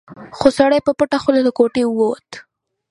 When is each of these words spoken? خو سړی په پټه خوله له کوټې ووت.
خو 0.37 0.47
سړی 0.57 0.79
په 0.85 0.91
پټه 0.99 1.17
خوله 1.21 1.41
له 1.45 1.51
کوټې 1.57 1.83
ووت. 1.85 2.29